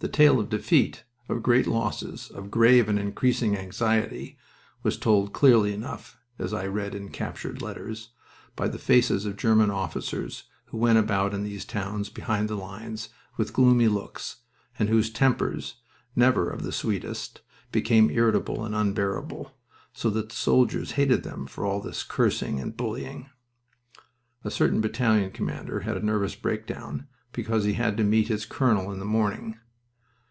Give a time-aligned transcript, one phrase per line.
[0.00, 4.36] The tale of defeat, of great losses, of grave and increasing anxiety,
[4.82, 8.10] was told clearly enough as I read in captured letters
[8.56, 13.10] by the faces of German officers who went about in these towns behind the lines
[13.36, 14.38] with gloomy looks,
[14.76, 15.76] and whose tempers,
[16.16, 19.56] never of the sweetest, became irritable and unbearable,
[19.92, 23.30] so that the soldiers hated them for all this cursing and bullying.
[24.42, 28.90] A certain battalion commander had a nervous breakdown because he had to meet his colonel
[28.90, 29.60] in the morning.